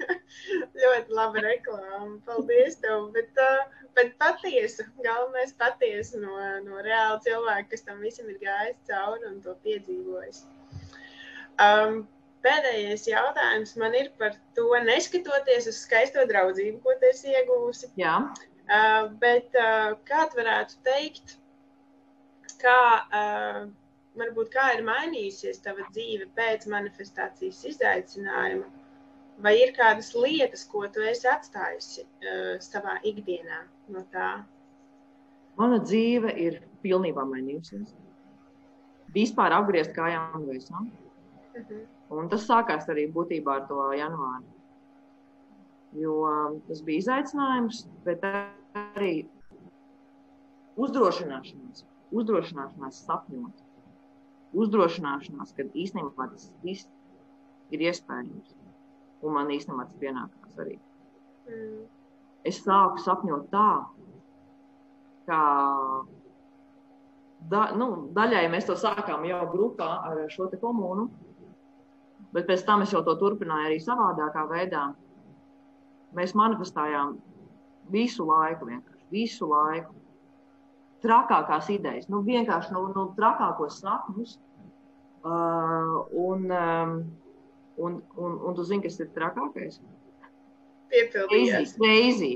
ļoti 0.82 1.16
laba 1.16 1.42
reklāma. 1.42 2.18
Paldies 2.28 2.76
tev. 2.82 3.08
Bet, 3.16 3.32
uh, 3.42 3.86
bet 3.96 4.12
patiesa, 4.20 4.86
galvenais 5.02 5.54
patiesa 5.58 6.20
no, 6.22 6.36
no 6.66 6.82
reāla 6.84 7.18
cilvēka, 7.24 7.70
kas 7.72 7.86
tam 7.88 8.04
visam 8.04 8.28
ir 8.30 8.38
gājis 8.42 8.78
cauri 8.90 9.30
un 9.30 9.40
to 9.44 9.56
piedzīvojis. 9.66 10.44
Um, 11.62 12.04
pēdējais 12.44 13.06
jautājums 13.08 13.74
man 13.80 13.94
ir 13.98 14.10
par 14.20 14.36
to, 14.56 14.66
neskatoties 14.86 15.68
uz 15.70 15.80
skaisto 15.84 16.24
draudzību, 16.30 16.80
ko 16.84 16.96
tu 17.00 17.08
esi 17.10 17.32
ieguvusi. 17.32 17.90
Jā. 18.00 18.18
Uh, 18.64 19.10
bet 19.20 19.56
uh, 19.60 19.96
kā 20.08 20.24
tu 20.30 20.40
varētu 20.40 20.78
teikt, 20.86 21.36
kā, 22.62 22.78
uh, 23.04 23.60
varbūt, 24.20 24.52
kā 24.54 24.70
ir 24.76 24.84
mainījusies 24.86 25.60
tava 25.64 25.84
dzīve 25.90 26.30
pēc 26.38 26.68
manifestācijas 26.72 27.60
izaicinājuma? 27.74 28.70
Vai 29.44 29.56
ir 29.58 29.72
kādas 29.74 30.12
lietas, 30.14 30.62
ko 30.70 30.84
tu 30.94 31.02
esi 31.04 31.26
atstājusi 31.28 32.04
uh, 32.04 32.54
savā 32.62 33.00
ikdienā 33.04 33.64
no 33.92 34.04
tā? 34.14 34.36
Mana 35.58 35.80
dzīve 35.82 36.32
ir 36.40 36.62
pilnībā 36.82 37.26
mainījusies. 37.26 37.92
Vispār 39.14 39.54
apgriezt 39.54 39.92
kājām 39.94 40.46
gaisā. 40.48 40.78
Uh 40.78 41.60
mhm. 41.60 41.66
-huh. 41.68 41.84
Un 42.12 42.28
tas 42.32 42.44
sākās 42.48 42.88
arī 42.92 43.06
būtībā 43.12 43.60
ar 43.60 43.64
to 43.68 43.86
janvāru. 43.96 44.44
Jo 45.96 46.14
tas 46.68 46.82
bija 46.84 47.04
izaicinājums, 47.04 47.84
bet 48.04 48.24
arī 48.26 49.12
uzdrošināšanās, 50.80 51.84
uzdrošināšanās 52.12 53.00
sapņot, 53.06 53.62
uzdrošināšanās, 54.58 55.54
ka 55.56 55.66
īstenībā 55.70 56.28
tas 56.32 56.50
viss 56.64 56.90
ir 57.74 57.86
iespējams. 57.86 58.54
Un 59.24 59.38
man 59.38 59.52
īstenībā 59.54 59.86
tas 59.88 60.00
pienākās 60.02 60.58
arī. 60.60 60.76
Mm. 61.48 61.84
Es 62.44 62.58
sāku 62.60 63.00
sapņot 63.00 63.46
tā, 63.54 63.68
ka 65.28 65.38
da, 67.50 67.62
nu, 67.78 67.88
daļai 68.16 68.44
mēs 68.52 68.68
to 68.68 68.76
sākām 68.78 69.24
jau 69.28 69.40
grupā 69.52 69.88
ar 70.10 70.24
šo 70.32 70.50
komunu, 70.60 71.08
bet 72.34 72.48
pēc 72.50 72.64
tam 72.66 72.82
es 72.84 72.92
jau 72.94 73.02
to 73.06 73.14
turpināju 73.20 73.70
arī 73.70 73.80
savādākā 73.82 74.44
veidā. 74.50 74.88
Mēs 76.14 76.34
manifestējām 76.38 77.16
visu 77.94 78.26
laiku, 78.26 78.68
vienkārši 78.70 79.10
visu 79.14 79.48
laiku 79.50 79.94
trakākās 81.04 81.68
idejas, 81.74 82.08
nu, 82.08 82.22
vienkārši 82.24 82.72
no, 82.74 82.86
no 82.94 83.08
trakākos 83.18 83.80
sapņus. 83.82 84.38
Uh, 85.24 86.02
un, 86.20 86.50
um, 86.52 86.96
un, 87.80 88.00
un, 88.20 88.34
un 88.44 88.56
tu 88.56 88.64
zini, 88.66 88.82
kas 88.84 88.98
ir 89.00 89.08
trakākais? 89.14 89.78
Piepildījās. 90.92 91.78
Reizi. 91.80 92.34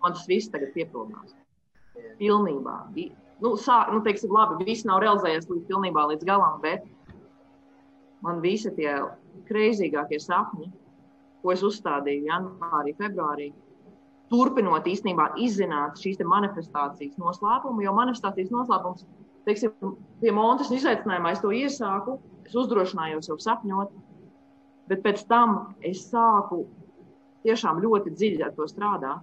Man 0.00 0.16
tas 0.16 0.24
viss 0.28 0.52
tagad 0.52 0.72
piepildās. 0.76 1.36
Pilnībā. 2.18 2.78
Nu, 3.44 3.54
sāk, 3.60 3.92
nu, 3.92 4.00
teiksim, 4.04 4.32
labi, 4.32 4.64
viss 4.64 4.86
nav 4.88 5.02
realizējies 5.04 5.48
līdz 5.50 5.68
pilnībā 5.68 6.06
līdz 6.12 6.26
galam, 6.28 6.60
bet 6.64 6.84
man 8.24 8.40
visi 8.44 8.72
tie 8.76 8.96
kreizīgākie 9.48 10.20
sapņi, 10.22 10.70
ko 11.42 11.52
es 11.52 11.62
uzstādīju 11.66 12.28
janvārī, 12.30 12.94
februārī, 12.96 13.50
turpinot 14.32 14.86
īstenībā 14.88 15.34
izzināt 15.44 16.00
šīs 16.00 16.22
manifestācijas 16.24 17.18
noslēpumu, 17.20 17.84
jo 17.84 17.92
manifestācijas 17.96 18.52
noslēpums, 18.54 19.04
teiksim, 19.44 19.74
pie 20.22 20.32
Montes 20.32 20.72
izaicinājumā 20.72 21.34
es 21.34 21.44
to 21.44 21.52
iesāku, 21.52 22.16
es 22.48 22.56
uzdrošinājos 22.56 23.28
jau 23.28 23.36
sapņot, 23.40 23.92
bet 24.88 25.04
pēc 25.04 25.26
tam 25.28 25.76
es 25.84 26.06
sāku 26.08 26.64
tiešām 27.44 27.82
ļoti 27.84 28.14
dziļi 28.16 28.44
ar 28.46 28.54
to 28.56 28.66
strādāt, 28.70 29.20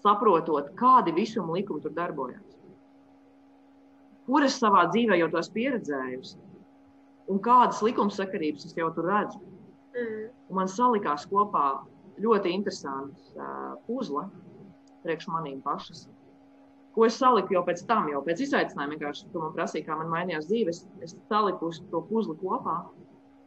saprotot, 0.00 0.72
kādi 0.78 1.14
visuma 1.14 1.54
likumi 1.54 1.82
tur 1.84 1.94
darbojas. 1.94 2.42
Kur 4.26 4.46
es 4.46 4.58
savā 4.58 4.86
dzīvē 4.90 5.18
jau 5.20 5.28
tos 5.32 5.50
pieredzējusi, 5.54 6.38
un 7.30 7.40
kādas 7.44 7.80
likumsakarības 7.86 8.66
es 8.68 8.76
jau 8.76 8.90
tur 8.94 9.08
redzu. 9.10 9.40
Mm. 9.94 10.28
Un 10.50 10.58
man 10.60 10.70
salikās 10.70 11.26
kopā 11.30 11.66
ļoti 12.20 12.52
interesants 12.54 13.34
uh, 13.36 13.76
puzle 13.86 14.26
priekš 15.04 15.28
manīm 15.32 15.60
pašas. 15.64 16.08
Ko 16.94 17.06
es 17.06 17.16
saliku 17.20 17.54
jau 17.54 17.62
pēc 17.66 17.84
tam, 17.88 18.08
jau 18.10 18.20
pēc 18.26 18.42
izaicinājuma, 18.44 18.96
vienkārši 18.96 19.28
tu 19.32 19.42
man 19.42 19.54
prasīji, 19.54 19.86
kā 19.86 19.96
man 19.98 20.10
mainījās 20.10 20.48
dzīves. 20.50 20.82
Es 21.06 21.14
saliku 21.30 21.70
to 21.92 22.02
puzli 22.08 22.34
kopā. 22.42 22.80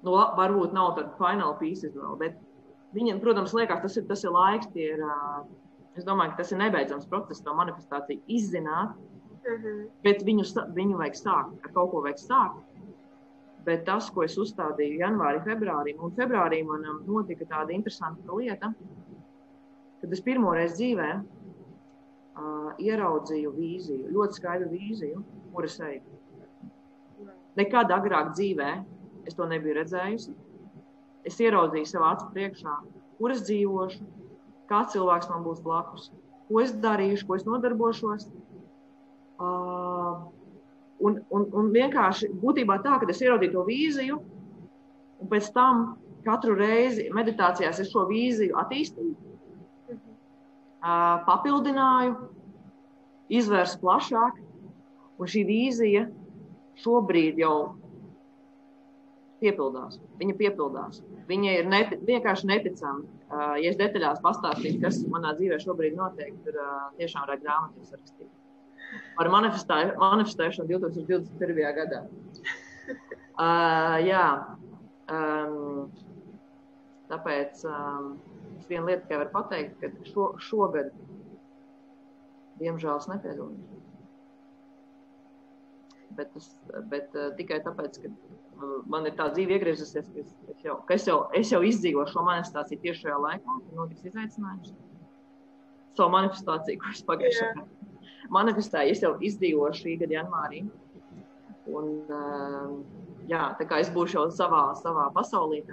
Nu, 0.04 0.16
varbūt 0.40 0.76
nav 0.76 0.96
tāda 0.98 1.12
fināla 1.20 1.56
pieces 1.60 1.94
vēl, 1.96 2.16
bet 2.20 2.40
viņiem, 2.96 3.22
protams, 3.24 3.54
liekas, 3.56 3.84
tas 3.84 4.00
ir, 4.00 4.08
tas 4.10 4.24
ir 4.24 4.34
laiks. 4.36 4.72
Ir, 4.80 5.04
uh, 5.04 5.44
es 6.00 6.08
domāju, 6.08 6.34
ka 6.34 6.42
tas 6.42 6.54
ir 6.56 6.62
nebeidzams 6.64 7.10
process, 7.12 7.44
to 7.44 7.56
manifestāciju 7.56 8.24
izzināt. 8.32 8.96
Mm 9.44 9.60
-hmm. 9.60 9.80
Bet 10.04 10.24
viņu, 10.24 10.48
viņu 10.76 10.98
vajag 10.98 11.16
sākt, 11.20 11.56
ar 11.64 11.72
kaut 11.76 11.92
ko 11.92 12.02
vajag 12.02 12.20
sākt. 12.20 12.62
Bet 13.64 13.86
tas, 13.88 14.10
ko 14.12 14.26
es 14.26 14.36
uzstādīju 14.40 15.00
janvārī, 15.00 15.40
februārī, 15.46 15.94
un 16.04 16.12
februārī 16.18 16.60
man 16.68 16.84
um, 16.90 16.98
notika 17.08 17.48
tāda 17.48 17.72
interesanta 17.76 18.36
lieta, 18.36 18.74
kad 20.02 20.16
es 20.16 20.24
pirmo 20.26 20.52
reizi 20.52 20.76
dzīvē 20.82 21.12
uh, 21.16 22.74
ieraudzīju 22.84 23.54
vīziju, 23.56 24.10
ļoti 24.18 24.40
skaidru 24.40 24.68
vīziju, 24.74 25.24
kur 25.54 25.70
es 25.70 25.80
eju. 25.80 26.20
Nekad 27.56 27.94
agrāk 27.96 28.34
dzīvē 28.34 28.72
es 29.30 29.40
to 29.40 29.48
nebiju 29.48 29.78
redzējusi. 29.80 30.36
Es 31.24 31.40
ieraudzīju 31.40 31.88
sev 31.88 32.04
acu 32.04 32.28
priekšā, 32.36 32.76
kur 33.20 33.32
es 33.32 33.46
dzīvošu, 33.48 34.04
kāds 34.68 34.98
cilvēks 34.98 35.30
man 35.32 35.48
būs 35.48 35.64
blakus, 35.64 36.10
ko 36.50 36.60
es 36.60 36.76
darīšu, 36.84 37.30
ko 37.30 37.40
es 37.40 37.48
nodarbošos. 37.48 38.28
Uh, 39.40 40.33
Un, 41.04 41.20
un, 41.36 41.46
un 41.52 41.70
vienkārši 41.74 42.30
būtībā 42.40 42.80
tā, 42.84 42.98
ka 43.02 43.10
es 43.12 43.22
ieraudzīju 43.24 43.54
to 43.56 43.66
vīziju, 43.68 44.20
un 45.20 45.30
pēc 45.32 45.50
tam 45.56 45.84
katru 46.24 46.56
reizi 46.56 47.10
meditācijās 47.16 47.82
es 47.84 47.92
šo 47.92 48.06
vīziju 48.08 48.56
attīstīju, 48.62 49.16
papildināju, 51.28 52.16
izvērsu 53.40 53.80
plašāk. 53.84 54.42
Un 55.22 55.30
šī 55.30 55.44
vīzija 55.48 56.08
šobrīd 56.84 57.38
jau 57.44 57.56
piepildās. 59.44 60.00
Viņa 60.20 60.36
piepildās. 60.40 61.04
Viņa 61.30 61.58
ir 61.60 61.70
neti, 61.70 62.00
vienkārši 62.08 62.50
neticama. 62.50 63.04
Ja 63.62 63.70
es 63.70 63.80
detaļās 63.80 64.24
pastāstītu, 64.26 64.82
kas 64.84 65.04
manā 65.12 65.36
dzīvē 65.38 65.60
šobrīd 65.64 66.00
notiek, 66.00 66.34
tad 66.48 66.58
tiešām 67.00 67.28
varētu 67.28 67.46
grāmatā 67.46 67.92
rakstīt 67.94 68.32
par 69.18 69.30
manifestē, 69.34 69.80
manifestēšanu 70.02 70.70
2021. 70.76 71.66
gadā. 71.80 72.06
Uh, 73.34 73.96
jā, 74.06 74.26
um, 75.10 75.88
tāpēc 77.10 77.64
um, 77.66 78.12
es 78.60 78.68
vienu 78.70 78.92
lietu 78.92 79.08
tikai 79.08 79.24
varu 79.24 79.32
pateikt, 79.34 79.80
ka 79.82 79.90
šo, 80.06 80.28
šogad, 80.38 80.92
diemžēl, 82.60 83.00
es 83.02 83.10
nepiedalījos. 83.10 83.80
Bet, 86.14 86.30
tas, 86.36 86.52
bet 86.92 87.18
uh, 87.18 87.32
tikai 87.40 87.64
tāpēc, 87.66 87.98
ka 88.04 88.12
uh, 88.14 88.76
man 88.86 89.10
ir 89.10 89.18
tā 89.18 89.32
dzīve 89.34 89.58
iegriezusies, 89.58 90.12
ka 90.14 90.22
es, 90.22 90.36
es, 90.54 90.62
jau, 90.68 90.78
ka 90.86 91.00
es, 91.00 91.08
jau, 91.10 91.18
es 91.34 91.56
jau 91.56 91.64
izdzīvoju 91.66 92.14
šo 92.14 92.28
manifestāciju 92.30 92.84
tieši 92.86 93.08
šajā 93.08 93.18
laikā, 93.24 93.58
kad 93.64 93.80
notiks 93.80 94.12
izaicinājums. 94.12 94.76
Savu 95.98 96.14
manifestāciju, 96.20 96.84
ko 96.84 96.94
es 96.94 97.02
pagājušajā 97.10 97.56
gadā 97.58 97.83
manifestēju. 98.32 98.94
Es 98.94 99.04
jau 99.04 99.14
izdzīvoju 99.20 99.80
šī 99.80 99.98
gada 100.02 100.20
janvārī. 100.20 100.64
Un, 101.74 101.90
uh, 102.12 102.72
jā, 103.30 103.44
tā 103.60 103.68
kā 103.68 103.80
es 103.84 103.92
būšu 103.94 104.20
jau 104.20 104.26
savā, 104.36 104.66
savā 104.80 105.08
pasaulī, 105.16 105.64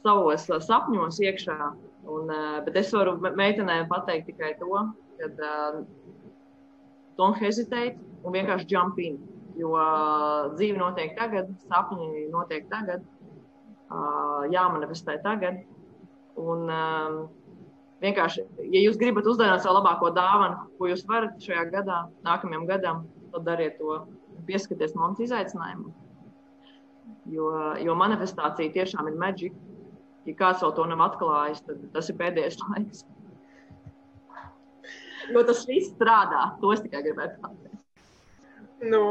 savos 0.00 0.48
uh, 0.50 0.60
sapņos 0.64 1.20
iekšā. 1.22 1.58
Un, 2.02 2.30
uh, 2.32 2.60
bet 2.66 2.78
es 2.80 2.92
varu 2.94 3.18
meitenēm 3.22 3.88
pateikt 3.90 4.30
tikai 4.32 4.54
to, 4.60 4.86
ka 5.20 5.28
uh, 5.28 5.82
don't 7.20 7.38
hesitate 7.38 8.00
un 8.24 8.34
vienkārši 8.34 8.70
jump 8.72 8.98
in. 9.02 9.20
Jo 9.60 9.74
uh, 9.76 10.54
dzīve 10.56 10.80
notiek 10.80 11.12
tagad, 11.18 11.50
sapņi 11.68 12.26
notiek 12.32 12.64
tagad, 12.72 13.04
uh, 13.92 14.48
jāmanifestē 14.52 15.18
tagad. 15.24 15.60
Un, 16.40 16.64
uh, 16.72 17.41
vienkārši, 18.02 18.44
ja 18.74 18.82
jūs 18.82 18.98
gribat 19.00 19.28
uzdāvināt 19.30 19.64
savu 19.64 19.78
labāko 19.78 20.10
dāvanu, 20.14 20.68
ko 20.78 20.90
jūs 20.90 21.04
varat 21.08 21.38
šajā 21.42 21.66
gadā, 21.72 22.02
nākamajam 22.26 22.66
gadam, 22.68 23.04
tad 23.32 23.46
dariet 23.48 23.78
to, 23.80 24.02
pieskatieties 24.48 24.96
mums 24.98 25.22
izaicinājumu. 25.22 25.92
Jo, 27.32 27.48
jo 27.78 27.94
manifestācija 27.98 28.74
tiešām 28.74 29.10
ir 29.10 29.18
maģika. 29.20 29.68
Ja 30.26 30.34
kāds 30.38 30.62
vēl 30.62 30.74
to 30.76 30.86
nav 30.86 31.02
atklājis, 31.06 31.62
tad 31.66 31.82
tas 31.94 32.10
ir 32.10 32.18
pēdējais 32.18 32.58
laiks. 32.62 33.04
Jo 35.32 35.42
tas 35.46 35.62
viss 35.66 35.94
strādā. 35.94 36.48
To 36.62 36.72
es 36.74 36.82
tikai 36.82 37.02
gribētu 37.06 37.38
pateikt. 37.42 37.71
Nu, 38.82 39.02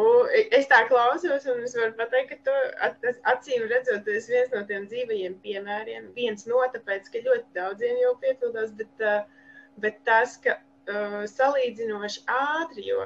es 0.52 0.66
tā 0.68 0.82
klausos, 0.90 1.46
un 1.48 1.62
es 1.64 1.74
varu 1.78 1.94
pateikt, 1.96 2.34
ka 2.34 2.48
tu 2.48 3.12
acīm 3.32 3.70
redzot, 3.72 4.02
tas 4.04 4.26
ir 4.28 4.36
viens 4.36 4.50
no 4.52 4.64
tiem 4.68 4.88
dzīvajiem 4.92 5.38
piemēriem. 5.46 6.10
Viens 6.18 6.44
no 6.50 6.60
tāpēc, 6.74 7.08
ka 7.14 7.22
ļoti 7.28 7.56
daudziem 7.56 8.02
jau 8.02 8.12
piepildās, 8.24 8.74
bet, 8.82 9.06
uh, 9.06 9.54
bet 9.86 10.02
tas, 10.10 10.36
ka 10.44 10.58
uh, 10.58 11.22
salīdzinoši 11.32 12.26
ātri, 12.36 12.90
jo 12.90 13.06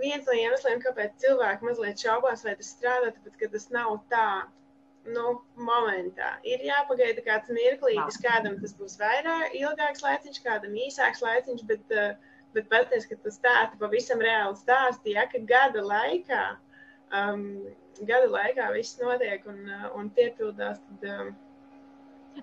viens 0.00 0.24
no 0.24 0.38
iemesliem, 0.38 0.80
kāpēc 0.86 1.20
cilvēki 1.26 1.68
mazliet 1.68 2.06
šaubās, 2.06 2.46
vai 2.46 2.56
tas 2.56 2.72
strādā, 2.78 3.12
tāpēc, 3.18 3.36
ka 3.42 3.52
tas 3.58 3.68
nav 3.76 3.98
tā, 4.08 4.26
nu, 5.12 5.36
momentā. 5.60 6.38
Ir 6.48 6.64
jāpagaida 6.64 7.20
kāds 7.26 7.52
mirklītis, 7.52 8.22
kādam 8.24 8.56
tas 8.64 8.72
būs 8.80 8.96
vairāk, 9.00 9.52
ilgāks 9.60 10.08
laiciņš, 10.08 10.40
kādam 10.48 10.80
īsāks 10.88 11.20
laiciņš, 11.26 11.68
bet 11.68 11.96
uh, 11.96 12.29
bet 12.54 12.70
pateicis, 12.70 13.08
ka 13.10 13.18
tas 13.24 13.38
stāsta 13.38 13.78
pavisam 13.80 14.22
reāli 14.22 14.58
stāstīja, 14.58 15.26
ka 15.32 15.42
gada 15.48 15.84
laikā, 15.84 16.42
um, 17.16 17.44
gada 18.00 18.30
laikā 18.32 18.70
viss 18.74 18.98
notiek 19.02 19.46
un, 19.50 19.62
uh, 19.68 19.86
un 19.98 20.10
piepildās. 20.16 20.82
Tad, 20.88 21.08
um, 21.14 21.32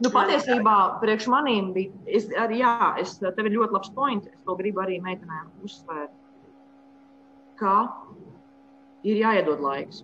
Nu, 0.03 0.11
patiesībā 0.11 0.99
priekš 1.01 1.29
manīm 1.31 1.71
bija, 1.73 1.93
es, 2.19 2.27
arī, 2.37 2.59
jā, 2.59 2.71
es, 3.01 3.15
tev 3.23 3.47
ir 3.47 3.55
ļoti 3.55 3.73
labs 3.73 3.91
points. 3.95 4.27
Es 4.29 4.43
to 4.45 4.53
gribu 4.59 4.83
arī 4.83 4.97
meitenēm 5.01 5.47
uzsvērt. 5.65 6.11
Ka 7.57 7.77
ir 9.07 9.21
jāiedod 9.23 9.63
laiks. 9.63 10.03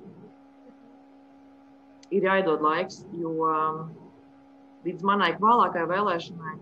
Ir 2.16 2.26
jāiedod 2.26 2.64
laiks, 2.64 3.04
jo 3.20 3.36
um, 3.50 3.84
līdz 4.88 5.06
manai 5.06 5.34
vēlākajai 5.42 5.90
vēlēšanai 5.92 6.56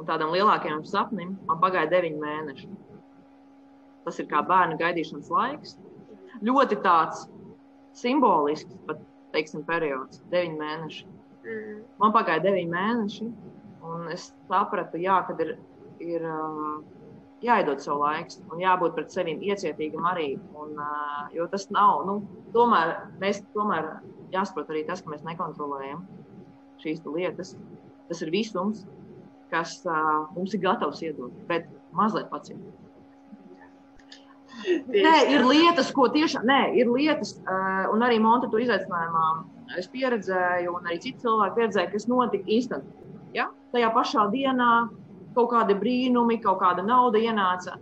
un 0.00 0.08
tādam 0.08 0.32
lielākajam 0.34 0.82
sapnim 0.88 1.36
man 1.48 1.60
pagāja 1.62 1.90
deviņi 1.92 2.20
mēneši. 2.22 2.70
Tas 4.06 4.18
ir 4.22 4.28
kā 4.30 4.40
bērnu 4.48 4.78
gaidīšanas 4.80 5.30
laiks. 5.32 5.76
Ļoti 6.46 6.78
tāds 6.84 7.26
simbolisks, 8.00 8.78
pat 8.88 9.02
teiksim, 9.34 9.64
periods, 9.68 10.22
deviņi 10.32 10.60
mēneši. 10.60 11.08
Mm. 11.40 11.82
Man 12.00 12.14
pagāja 12.16 12.42
deviņi 12.46 12.72
mēneši, 12.72 13.28
un 13.90 14.08
es 14.14 14.30
sapratu, 14.48 15.00
jā, 15.00 15.18
kad 15.28 15.42
ir, 15.44 15.54
ir 16.00 16.24
jāiedod 17.44 17.80
savu 17.82 18.04
laiku 18.04 18.40
un 18.52 18.60
jābūt 18.62 18.96
pret 18.96 19.12
sevi 19.14 19.36
iecietīgam 19.48 20.06
arī. 20.10 20.32
Un, 20.60 20.80
jo 21.36 21.46
tas 21.52 21.68
nav, 21.74 22.04
nu, 22.08 22.20
tomēr 22.56 22.96
mēs 23.22 23.42
tomēr 23.54 23.92
jāsaprot 24.34 24.72
arī 24.72 24.86
tas, 24.88 25.04
ka 25.04 25.12
mēs 25.12 25.26
nekontrolējam 25.26 26.04
šīs 26.80 27.04
lietas. 27.06 27.54
Tas 28.08 28.24
ir 28.24 28.32
visums, 28.34 28.84
kas 29.52 29.80
uh, 29.88 30.28
mums 30.36 30.54
ir 30.54 30.62
gatavs 30.64 31.02
iedot, 31.06 31.34
bet 31.50 31.68
mazliet 31.96 32.30
pacietīgi. 32.32 32.76
Nē, 34.90 35.14
ir 35.32 35.44
lietas, 35.46 35.88
ko 35.96 36.08
tiešām, 36.12 36.44
nē, 36.48 36.60
ir 36.76 36.90
lietas, 36.90 37.36
uh, 37.46 37.86
un 37.94 38.02
arī 38.04 38.18
Monte 38.20 38.50
to 38.52 38.60
izaicinājumā 38.60 39.26
es 39.78 39.86
pieredzēju, 39.92 40.74
un 40.74 40.88
arī 40.88 40.98
citi 41.02 41.22
cilvēki 41.22 41.56
pieredzēja, 41.58 41.92
kas 41.92 42.08
notika 42.10 42.50
instantā. 42.50 43.06
Ja? 43.36 43.46
Tajā 43.74 43.92
pašā 43.94 44.26
dienā 44.32 44.70
kaut 45.36 45.50
kādi 45.52 45.76
brīnumi, 45.78 46.40
kaut 46.42 46.60
kāda 46.62 46.82
nauda 46.84 47.20
ienāca. 47.22 47.76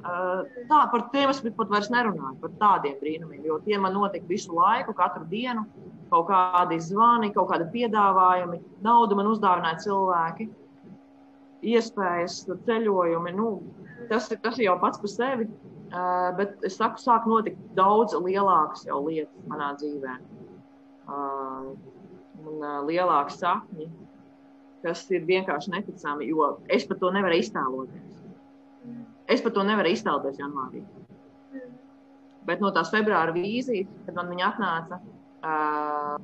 Tā, 0.68 0.80
par 0.92 1.06
tiem 1.14 1.32
es 1.32 1.40
pat 1.42 1.70
vairs 1.72 1.90
nerunāju, 1.92 2.36
par 2.42 2.54
tādiem 2.60 2.98
brīnumiem, 3.00 3.44
jo 3.48 3.58
tie 3.64 3.78
man 3.80 3.96
notika 3.96 4.28
visu 4.28 4.54
laiku, 4.56 4.96
katru 4.96 5.24
dienu. 5.30 5.64
Kaut 6.08 6.28
kādi 6.30 6.78
zvani, 6.80 7.28
kaut 7.34 7.50
kādi 7.50 7.66
piedāvājumi, 7.74 8.62
naudu 8.84 9.16
man 9.18 9.28
uzdāvināja 9.28 9.82
cilvēki, 9.84 10.46
iespējas, 11.66 12.42
ceļojumi. 12.66 13.34
Nu, 13.36 13.48
tas, 14.10 14.28
tas 14.30 14.58
ir 14.58 14.68
jau 14.68 14.78
pats 14.82 15.00
par 15.02 15.12
sevi, 15.12 15.48
bet 16.38 16.66
es 16.66 16.76
saku, 16.78 17.00
sāk 17.02 17.28
notikt 17.30 17.60
daudz 17.78 18.16
lielākas 18.18 18.86
lietas 18.88 19.48
manā 19.50 19.72
dzīvēm 19.80 20.22
un 22.48 22.66
lielāki 22.86 23.34
sapņi, 23.34 23.88
kas 24.84 25.04
ir 25.10 25.26
vienkārši 25.28 25.72
neticami, 25.74 26.28
jo 26.30 26.52
es 26.70 26.86
par 26.88 27.00
to 27.00 27.10
nevaru 27.14 27.40
iztēloties. 27.40 28.18
Es 29.28 29.42
par 29.44 29.52
to 29.56 29.64
nevaru 29.66 29.92
iztēloties 29.92 30.40
janvārī. 30.40 30.84
Bet 32.48 32.62
no 32.64 32.70
tās 32.72 32.92
februāra 32.92 33.34
vīzijas, 33.34 33.90
kad 34.06 34.16
man 34.16 34.30
viņa 34.32 34.46
atnāca, 34.46 35.00
uh, 35.44 36.14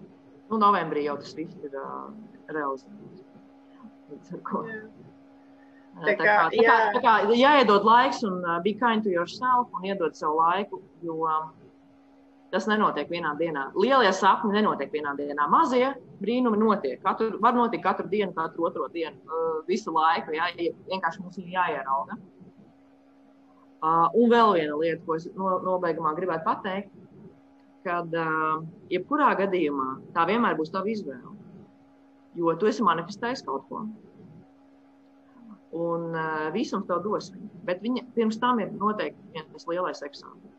nu, 0.49 0.61
novembrī 0.61 1.05
jau 1.05 1.19
tas 1.21 1.35
viss 1.37 1.67
ir 1.67 1.75
uh, 1.77 2.07
realizēts. 2.49 3.25
Tā 4.31 4.41
kā, 4.47 4.63
tā 6.03 6.15
kā, 6.19 6.39
tā 6.51 6.65
kā, 6.67 6.79
tā 6.97 7.03
kā 7.05 7.13
jāiedod 7.39 7.87
laiks 7.87 8.25
un 8.27 8.41
uh, 8.43 8.59
be 8.65 8.75
kind 8.75 9.05
to 9.07 9.13
yourself 9.13 9.71
un 9.79 9.87
iedod 9.87 10.17
savu 10.19 10.41
laiku, 10.43 10.83
jo 11.05 11.23
um, 11.29 11.53
Tas 12.55 12.69
nenotiek 12.71 13.09
vienā 13.11 13.33
dienā. 13.35 13.65
Lielie 13.75 14.13
sapņi 14.15 14.55
nenotiek 14.55 14.93
vienā 14.95 15.17
dienā. 15.19 15.49
Mazie 15.51 15.89
brīnumi 16.21 16.61
notiek. 16.61 17.01
Katru, 17.03 17.41
var 17.43 17.57
notikt 17.57 17.83
katru 17.83 18.07
dienu, 18.13 18.31
katru 18.37 18.69
otro 18.69 18.87
dienu, 18.95 19.19
uh, 19.27 19.57
visu 19.67 19.91
laiku. 19.91 20.37
Jā, 20.37 20.47
vienkārši 20.87 21.25
mums 21.25 21.41
ir 21.43 21.49
jāierauga. 21.57 22.15
Uh, 23.83 24.07
un 24.15 24.31
vēl 24.31 24.55
viena 24.61 24.79
lieta, 24.79 25.01
ko 25.03 25.17
es 25.19 25.27
no, 25.35 25.57
nobeigumā 25.67 26.15
gribētu 26.15 26.47
pateikt, 26.47 26.95
kad 27.85 28.15
uh, 28.23 28.63
jebkurā 28.93 29.33
gadījumā 29.43 29.89
tā 30.15 30.29
vienmēr 30.31 30.55
būs 30.61 30.71
tava 30.73 30.89
izvēle. 30.95 31.35
Jo 32.39 32.55
tu 32.61 32.71
esi 32.71 32.87
manifestējis 32.87 33.43
kaut 33.49 33.67
ko. 33.67 33.83
Un 35.75 36.13
uh, 36.15 36.51
visums 36.55 36.87
tev 36.87 37.03
dos. 37.03 37.33
Bet 37.67 37.81
viņa, 37.83 38.05
pirms 38.15 38.39
tam 38.39 38.61
ir 38.63 38.71
noteikti 38.79 39.33
viens 39.35 39.67
lielais 39.67 40.05
eksāmenis 40.07 40.55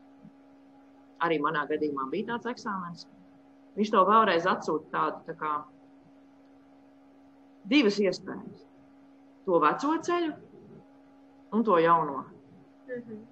arī 1.24 1.38
manā 1.42 1.64
gadījumā 1.70 2.08
bija 2.12 2.32
tāds 2.32 2.50
eksāmenis. 2.52 3.06
Viņš 3.76 3.92
to 3.92 4.02
vēlreiz 4.08 4.48
atsūta 4.48 4.90
tādu 4.92 5.22
tā 5.28 5.36
kā 5.40 5.52
divas 7.72 7.98
iespējas. 8.00 8.66
To 9.46 9.60
veco 9.62 9.96
ceļu 10.08 10.34
un 11.54 11.64
to 11.64 11.78
jauno. 11.78 12.24
Mm 12.88 13.00
-hmm. 13.00 13.24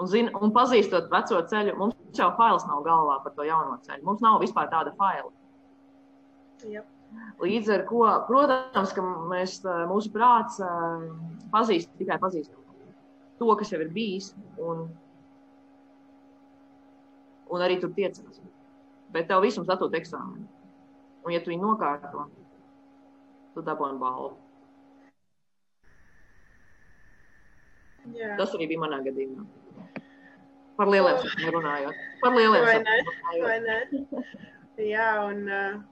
Un, 0.00 0.06
zin, 0.08 0.30
un 0.40 0.52
pazīstot 0.52 1.10
veco 1.12 1.42
ceļu, 1.52 1.76
mums 1.76 1.94
jau 2.18 2.30
fails 2.36 2.66
nav 2.66 2.82
galvā 2.84 3.22
par 3.22 3.32
to 3.32 3.44
jauno 3.44 3.78
ceļu. 3.82 4.02
Mums 4.04 4.20
nav 4.20 4.40
vispār 4.40 4.70
tāda 4.70 4.94
faila. 4.96 5.30
Yep. 6.68 6.96
Līdz 7.42 7.70
ar 7.74 7.84
to, 7.88 8.02
protams, 8.28 8.92
ka 8.94 9.02
mēs, 9.02 9.60
mūsu 9.90 10.12
prāts 10.14 10.60
pazīst 11.50 11.90
tikai 11.98 12.20
pazīstam 12.22 12.60
to, 13.40 13.48
kas 13.56 13.72
jau 13.72 13.80
ir 13.80 13.88
bijis. 13.94 14.34
Un 14.60 14.84
un 17.50 17.64
arī 17.64 17.80
tur 17.82 17.92
tiecās. 17.96 18.40
Bet 19.10 19.26
tev 19.30 19.42
visums 19.42 19.70
atdod 19.72 19.96
eksāmenu. 19.98 20.46
Un, 21.24 21.32
ja 21.34 21.40
tu 21.42 21.50
viņu 21.52 21.66
nokārto, 21.66 22.28
tad 23.56 23.66
dabūji 23.66 23.98
balvu. 24.00 24.30
Jā. 28.16 28.36
Tas 28.38 28.54
arī 28.56 28.70
bija 28.70 28.84
manā 28.84 29.00
gadījumā. 29.04 29.44
Par 30.78 30.88
lieliem 30.88 31.18
oh. 31.18 31.48
runājot. 31.56 31.98
Par 32.22 32.36
lieliem? 32.36 32.86
Vai 33.44 33.58
ne? 33.66 33.80
Jā, 34.80 35.10
un 35.26 35.42
uh, 35.44 35.82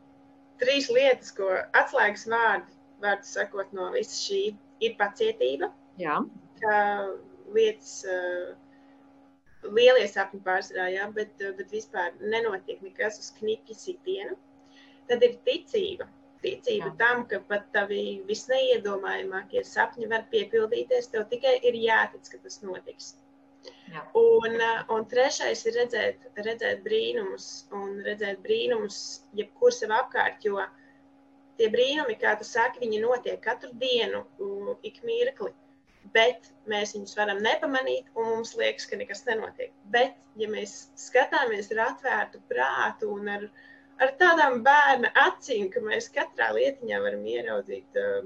trīs 0.61 0.89
lietas, 0.93 1.33
ko 1.37 1.51
atslēgas 1.81 2.27
vārdi, 2.31 2.77
vārds 3.03 3.35
sakot 3.37 3.73
no 3.77 3.91
visa 3.95 4.17
šī, 4.19 4.43
ir 4.85 4.97
pacietība. 5.01 5.71
Jā. 6.01 6.21
Kā 6.63 6.81
lietas 7.55 8.03
lielie 9.67 10.07
sapņi 10.11 10.41
pārsvarā, 10.45 11.09
bet, 11.15 11.35
bet 11.59 11.75
vispār 11.75 12.15
nenotiek 12.21 12.83
nekas 12.85 13.19
uz 13.23 13.33
kniķa 13.39 13.75
sitienu. 13.75 14.39
Tad 15.09 15.25
ir 15.25 15.39
ticība. 15.47 16.09
Ticība 16.43 16.93
jā. 16.93 16.97
tam, 17.01 17.25
ka 17.31 17.41
pat 17.49 17.65
tavi 17.75 18.21
visneiedomājamākie 18.29 19.65
sapņi 19.67 20.11
var 20.13 20.29
piepildīties, 20.31 21.11
tev 21.11 21.27
tikai 21.33 21.57
ir 21.67 21.79
jātic, 21.83 22.29
ka 22.31 22.39
tas 22.45 22.61
notiks. 22.63 23.17
Jā. 23.89 24.03
Un, 24.21 24.59
eh, 24.61 24.83
un 24.95 25.07
trešais 25.09 25.65
ir 25.67 25.79
redzēt, 25.81 26.27
redzēt 26.37 26.83
brīnumus, 26.85 27.47
un 27.73 28.03
redzēt 28.05 28.43
brīnumus 28.45 28.99
jebkur 29.37 29.73
sev 29.73 29.95
apkārt, 29.97 30.45
jo 30.45 30.61
tie 31.59 31.71
brīnumi, 31.73 32.19
kā 32.21 32.37
tu 32.39 32.45
saki, 32.45 32.85
viņi 32.85 33.01
notiek 33.03 33.41
katru 33.43 33.73
dienu, 33.81 34.27
ik 34.83 35.03
mirkli 35.03 35.55
bet 36.15 36.49
mēs 36.71 36.95
viņus 36.97 37.17
varam 37.19 37.41
nepamanīt, 37.45 38.09
un 38.17 38.29
mums 38.33 38.55
liekas, 38.59 38.87
ka 38.89 38.99
nekas 39.01 39.25
nenotiek. 39.27 39.73
Bet, 39.93 40.17
ja 40.41 40.49
mēs 40.51 40.89
skatāmies 41.01 41.71
ar 41.75 41.85
atvērtu 41.89 42.41
prātu 42.51 43.11
un 43.15 43.29
ar, 43.33 43.47
ar 44.03 44.15
tādām 44.21 44.63
bērna 44.67 45.13
acīm, 45.27 45.69
ka 45.73 45.83
mēs 45.85 46.11
katrā 46.15 46.51
lietiņā 46.57 47.01
varam 47.05 47.27
ieraudzīt 47.35 48.01
uh, 48.01 48.23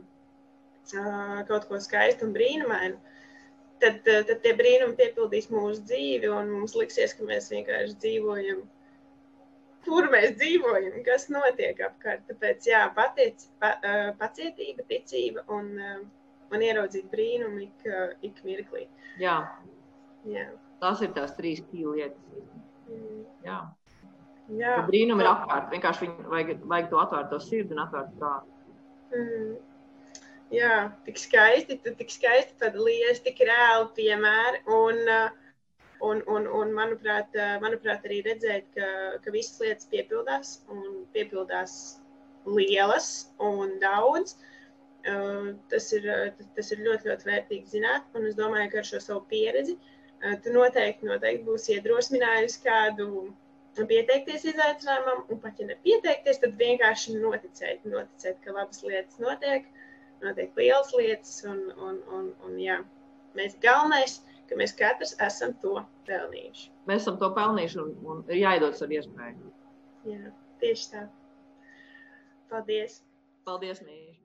uh, 0.98 1.40
kaut 1.48 1.68
ko 1.70 1.80
skaistu 1.82 2.28
un 2.28 2.36
brīnumainu, 2.36 2.98
uh, 2.98 3.21
tad 3.82 4.30
tie 4.44 4.54
brīnumi 4.58 4.96
piepildīs 4.98 5.50
mūsu 5.52 5.82
dzīvi, 5.90 6.30
un 6.30 6.54
mums 6.54 6.76
liksies, 6.78 7.16
ka 7.18 7.26
mēs 7.28 7.50
vienkārši 7.52 7.98
dzīvojam. 8.04 8.64
Kur 9.82 10.06
mēs 10.12 10.36
dzīvojam, 10.38 11.00
kas 11.06 11.26
notiek 11.34 11.80
apkārt. 11.82 12.22
Tāpēc, 12.28 12.66
jā, 12.70 12.84
patiec, 12.94 13.48
pa, 13.58 13.74
uh, 13.82 14.10
pacietība, 14.20 14.86
ticība 14.86 15.42
un 15.50 15.72
uh, 15.74 16.02
un 16.52 16.64
ieraudzīt 16.64 17.08
brīnumu 17.12 17.64
ik, 17.66 17.86
ik 18.28 18.40
mirklī. 18.46 18.86
Jā. 19.20 19.36
Jā. 20.28 20.48
Tas 20.82 21.02
ir 21.04 21.12
tās 21.16 21.34
trīs 21.38 21.62
lietas. 21.72 22.18
Mm. 22.90 23.22
Jā. 23.46 23.58
Jā. 24.58 24.76
Brīnumi 24.88 25.24
ir 25.24 25.30
apkārt. 25.30 25.70
Vienkārši 25.72 26.10
vajag, 26.30 26.64
vajag 26.68 26.90
to 26.90 27.02
atvērt 27.02 27.30
to 27.32 27.40
sirdi 27.42 27.76
un 27.76 27.84
atvērt 27.86 28.16
prātu. 28.18 28.74
Mm. 29.12 29.52
Jā, 30.52 30.76
tik 31.06 31.16
skaisti, 31.20 31.78
tik 31.84 32.12
skaisti 32.12 32.58
padalījies, 32.60 33.22
tik 33.24 33.40
reāli 33.48 33.88
piemēri. 33.96 34.62
Un, 34.68 35.02
un, 36.04 36.22
un, 36.28 36.48
un 36.60 36.72
manuprāt, 36.76 37.34
manuprāt, 37.64 38.04
arī 38.08 38.20
redzēt, 38.26 38.68
ka, 38.76 38.88
ka 39.24 39.34
visas 39.34 39.60
lietas 39.62 39.88
piepildās 39.92 40.56
un 40.72 41.04
piepildās 41.16 41.76
lielas 42.44 43.12
un 43.40 43.78
daudz. 43.80 44.36
Uh, 44.36 44.48
Tas 45.02 45.88
ir, 45.96 46.04
tas 46.56 46.68
ir 46.70 46.82
ļoti, 46.86 47.08
ļoti 47.10 47.26
vērtīgi 47.26 47.72
zināt, 47.74 48.04
un 48.14 48.26
es 48.28 48.36
domāju, 48.38 48.68
ka 48.70 48.82
ar 48.82 48.86
šo 48.86 49.00
savu 49.02 49.24
pieredzi 49.32 49.74
tu 50.44 50.52
noteikti, 50.54 51.08
noteikti 51.08 51.46
būsi 51.48 51.72
iedrošinājusi 51.74 52.60
kādu 52.62 53.08
pieteikties 53.74 54.44
izaicinājumam, 54.52 55.24
un 55.32 55.40
pat 55.42 55.58
ja 55.58 55.66
nepieteikties, 55.72 56.38
tad 56.44 56.54
vienkārši 56.60 57.16
noticēt, 57.16 57.82
noticēt, 57.88 58.38
ka 58.44 58.54
labas 58.54 58.84
lietas 58.86 59.18
notiek, 59.24 59.66
notiek 60.24 60.58
lielas 60.58 60.92
lietas, 60.96 61.40
un, 61.48 61.64
un, 61.88 61.98
un, 62.18 62.28
un 62.46 62.58
jā, 62.61 62.78
mēs 63.38 63.56
galvenais, 63.64 64.20
ka 64.50 64.58
mēs 64.61 64.74
katrs 64.78 65.16
esam 65.26 65.54
to 65.64 65.78
pelnījuši. 66.08 66.70
Mēs 66.90 67.04
esam 67.04 67.18
to 67.22 67.30
pelnījuši, 67.37 67.80
un, 67.85 67.92
un 68.14 68.24
ir 68.30 68.42
jāiedod 68.42 68.78
savu 68.78 68.98
iespēju. 68.98 69.52
Jā, 70.08 70.35
tieši 70.62 70.90
tā. 70.94 71.06
Paldies! 72.52 73.00
Paldies, 73.46 73.80
Nīši! 73.87 74.21